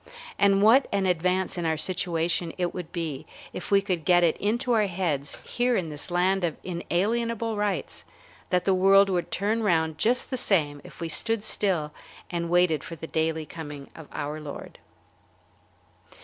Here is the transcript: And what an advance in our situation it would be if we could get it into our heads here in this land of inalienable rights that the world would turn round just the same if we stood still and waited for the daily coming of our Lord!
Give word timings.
And 0.39 0.63
what 0.63 0.87
an 0.91 1.05
advance 1.05 1.59
in 1.59 1.65
our 1.67 1.77
situation 1.77 2.53
it 2.57 2.73
would 2.73 2.91
be 2.91 3.27
if 3.53 3.69
we 3.69 3.83
could 3.83 4.03
get 4.03 4.23
it 4.23 4.35
into 4.37 4.71
our 4.71 4.87
heads 4.87 5.39
here 5.43 5.77
in 5.77 5.89
this 5.89 6.09
land 6.09 6.43
of 6.43 6.57
inalienable 6.63 7.55
rights 7.55 8.03
that 8.49 8.65
the 8.65 8.73
world 8.73 9.11
would 9.11 9.29
turn 9.29 9.61
round 9.61 9.99
just 9.99 10.31
the 10.31 10.37
same 10.37 10.81
if 10.83 11.01
we 11.01 11.07
stood 11.07 11.43
still 11.43 11.93
and 12.31 12.49
waited 12.49 12.83
for 12.83 12.95
the 12.95 13.05
daily 13.05 13.45
coming 13.45 13.91
of 13.95 14.07
our 14.11 14.39
Lord! 14.39 14.79